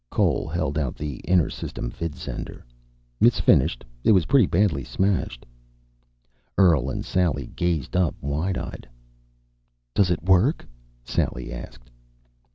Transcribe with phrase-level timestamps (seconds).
[0.09, 2.63] Cole held out the inter system vidsender.
[3.19, 3.85] "It's finished.
[4.03, 5.45] It was pretty badly smashed."
[6.57, 8.89] Earl and Sally gazed up, wide eyed.
[9.93, 10.65] "Does it work?"
[11.03, 11.91] Sally asked.